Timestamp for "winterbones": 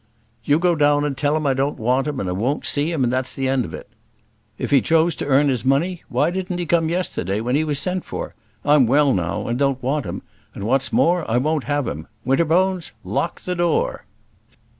12.25-12.89